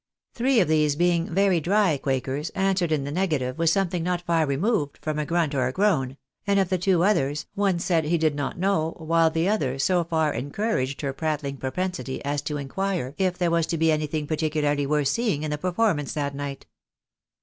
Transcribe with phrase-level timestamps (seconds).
[0.33, 4.47] Three of these being very" dry" quakers, answered in the negative with something not far
[4.47, 8.17] removed from a grunt or a groan; and of the two others, one said he
[8.17, 13.13] did not know, while the other so far encouraged her prattling propensity as to inquire
[13.19, 16.65] if there was to be anything particularly worth seeing in the performance that night.